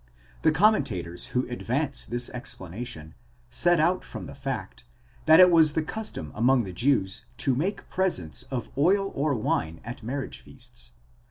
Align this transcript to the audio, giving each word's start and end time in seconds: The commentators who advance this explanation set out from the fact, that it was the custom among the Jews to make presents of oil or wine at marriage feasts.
The 0.41 0.51
commentators 0.51 1.27
who 1.37 1.47
advance 1.47 2.07
this 2.07 2.29
explanation 2.31 3.13
set 3.51 3.79
out 3.79 4.03
from 4.03 4.25
the 4.25 4.33
fact, 4.33 4.83
that 5.27 5.39
it 5.39 5.51
was 5.51 5.73
the 5.73 5.83
custom 5.83 6.31
among 6.33 6.63
the 6.63 6.73
Jews 6.73 7.27
to 7.37 7.53
make 7.55 7.87
presents 7.87 8.41
of 8.49 8.71
oil 8.79 9.11
or 9.13 9.35
wine 9.35 9.79
at 9.85 10.01
marriage 10.01 10.39
feasts. 10.39 10.93